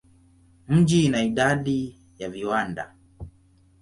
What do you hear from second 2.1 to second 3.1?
ya viwanda.